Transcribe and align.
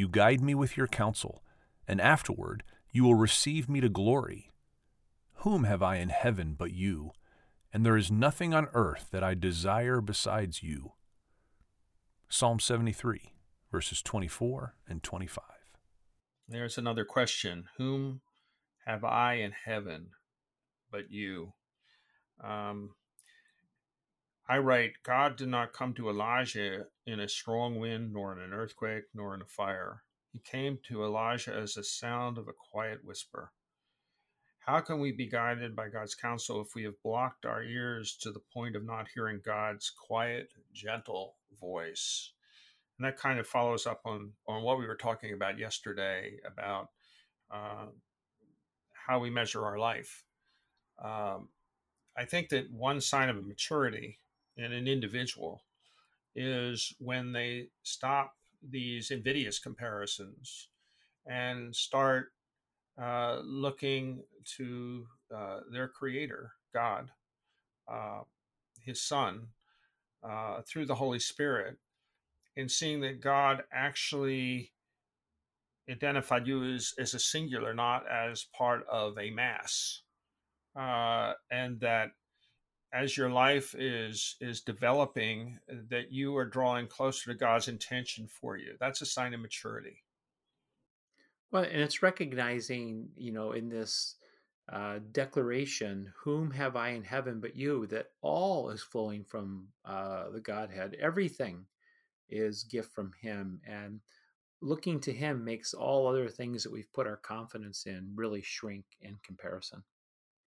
You 0.00 0.08
guide 0.08 0.40
me 0.40 0.54
with 0.54 0.78
your 0.78 0.86
counsel, 0.86 1.42
and 1.86 2.00
afterward 2.00 2.62
you 2.90 3.04
will 3.04 3.16
receive 3.16 3.68
me 3.68 3.82
to 3.82 3.90
glory. 3.90 4.50
Whom 5.44 5.64
have 5.64 5.82
I 5.82 5.96
in 5.96 6.08
heaven 6.08 6.54
but 6.58 6.72
you? 6.72 7.10
And 7.70 7.84
there 7.84 7.98
is 7.98 8.10
nothing 8.10 8.54
on 8.54 8.68
earth 8.72 9.08
that 9.10 9.22
I 9.22 9.34
desire 9.34 10.00
besides 10.00 10.62
you. 10.62 10.92
Psalm 12.30 12.60
73, 12.60 13.34
verses 13.70 14.00
24 14.00 14.74
and 14.88 15.02
25. 15.02 15.44
There's 16.48 16.78
another 16.78 17.04
question 17.04 17.64
Whom 17.76 18.22
have 18.86 19.04
I 19.04 19.34
in 19.34 19.52
heaven 19.66 20.12
but 20.90 21.10
you? 21.10 21.52
Um, 22.42 22.94
I 24.48 24.56
write, 24.56 24.92
God 25.02 25.36
did 25.36 25.48
not 25.48 25.74
come 25.74 25.92
to 25.92 26.08
Elijah 26.08 26.86
in 27.10 27.20
a 27.20 27.28
strong 27.28 27.78
wind, 27.78 28.12
nor 28.12 28.32
in 28.32 28.42
an 28.42 28.52
earthquake, 28.52 29.04
nor 29.14 29.34
in 29.34 29.42
a 29.42 29.46
fire. 29.46 30.02
He 30.32 30.38
came 30.38 30.78
to 30.88 31.04
Elijah 31.04 31.54
as 31.54 31.74
the 31.74 31.84
sound 31.84 32.38
of 32.38 32.46
a 32.46 32.52
quiet 32.52 33.04
whisper. 33.04 33.52
How 34.60 34.80
can 34.80 35.00
we 35.00 35.10
be 35.10 35.26
guided 35.26 35.74
by 35.74 35.88
God's 35.88 36.14
counsel 36.14 36.60
if 36.60 36.74
we 36.74 36.84
have 36.84 37.02
blocked 37.02 37.46
our 37.46 37.62
ears 37.62 38.16
to 38.20 38.30
the 38.30 38.42
point 38.54 38.76
of 38.76 38.84
not 38.84 39.08
hearing 39.12 39.40
God's 39.44 39.90
quiet, 39.90 40.52
gentle 40.72 41.36
voice? 41.60 42.32
And 42.98 43.06
that 43.06 43.16
kind 43.16 43.40
of 43.40 43.46
follows 43.46 43.86
up 43.86 44.02
on, 44.04 44.32
on 44.46 44.62
what 44.62 44.78
we 44.78 44.86
were 44.86 44.96
talking 44.96 45.32
about 45.32 45.58
yesterday 45.58 46.36
about 46.46 46.88
uh, 47.50 47.86
how 48.92 49.18
we 49.18 49.30
measure 49.30 49.64
our 49.64 49.78
life. 49.78 50.24
Um, 51.02 51.48
I 52.16 52.24
think 52.26 52.50
that 52.50 52.70
one 52.70 53.00
sign 53.00 53.30
of 53.30 53.44
maturity 53.44 54.20
in 54.56 54.72
an 54.72 54.86
individual 54.86 55.64
is 56.34 56.94
when 56.98 57.32
they 57.32 57.68
stop 57.82 58.34
these 58.68 59.10
invidious 59.10 59.58
comparisons 59.58 60.68
and 61.26 61.74
start 61.74 62.32
uh, 63.00 63.40
looking 63.44 64.22
to 64.56 65.06
uh, 65.34 65.60
their 65.72 65.88
creator, 65.88 66.52
God, 66.74 67.10
uh, 67.90 68.20
his 68.80 69.00
son, 69.00 69.48
uh, 70.22 70.60
through 70.62 70.86
the 70.86 70.94
Holy 70.94 71.18
Spirit, 71.18 71.76
and 72.56 72.70
seeing 72.70 73.00
that 73.00 73.20
God 73.20 73.62
actually 73.72 74.72
identified 75.88 76.46
you 76.46 76.74
as, 76.74 76.94
as 76.98 77.14
a 77.14 77.18
singular, 77.18 77.74
not 77.74 78.04
as 78.08 78.46
part 78.56 78.82
of 78.90 79.18
a 79.18 79.30
mass. 79.30 80.02
Uh, 80.76 81.32
and 81.50 81.80
that 81.80 82.10
as 82.92 83.16
your 83.16 83.30
life 83.30 83.74
is 83.78 84.36
is 84.40 84.60
developing 84.60 85.58
that 85.88 86.10
you 86.12 86.36
are 86.36 86.44
drawing 86.44 86.86
closer 86.86 87.30
to 87.30 87.38
god's 87.38 87.68
intention 87.68 88.26
for 88.28 88.56
you. 88.56 88.74
That's 88.80 89.02
a 89.02 89.06
sign 89.06 89.34
of 89.34 89.40
maturity. 89.40 90.02
Well 91.52 91.64
and 91.64 91.80
it's 91.80 92.02
recognizing 92.02 93.08
you 93.16 93.32
know 93.32 93.52
in 93.52 93.68
this 93.68 94.16
uh, 94.72 95.00
declaration 95.10 96.12
whom 96.16 96.50
have 96.52 96.76
i 96.76 96.90
in 96.90 97.02
heaven 97.02 97.40
but 97.40 97.56
you? 97.56 97.86
that 97.88 98.06
all 98.22 98.70
is 98.70 98.82
flowing 98.82 99.24
from 99.24 99.68
uh, 99.84 100.30
the 100.30 100.40
godhead. 100.40 100.96
Everything 101.00 101.66
is 102.28 102.64
gift 102.64 102.92
from 102.92 103.12
him 103.20 103.60
and 103.66 104.00
looking 104.62 105.00
to 105.00 105.12
him 105.12 105.44
makes 105.44 105.74
all 105.74 106.06
other 106.06 106.28
things 106.28 106.62
that 106.62 106.72
we've 106.72 106.92
put 106.92 107.06
our 107.06 107.16
confidence 107.16 107.86
in 107.86 108.12
really 108.14 108.42
shrink 108.42 108.84
in 109.00 109.16
comparison 109.24 109.82